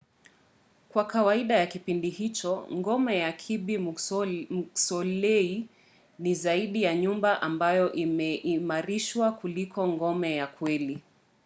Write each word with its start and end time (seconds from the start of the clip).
kwa 0.89 1.05
kawaida 1.05 1.55
ya 1.57 1.67
kipindi 1.67 2.09
hicho 2.09 2.67
ngome 2.79 3.13
ya 3.19 3.31
kirby 3.31 3.77
muxloe 3.77 5.67
ni 6.19 6.35
zaidi 6.35 6.83
ya 6.83 6.95
nyumba 6.95 7.41
ambayo 7.41 7.91
imeimarishwa 7.93 9.31
kuliko 9.31 9.87
ngome 9.87 10.35
ya 10.35 10.47
kweli 10.47 11.01